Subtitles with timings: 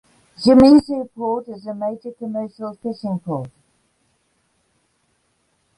[0.35, 3.51] Shimizu Port is a major commercial fishing port.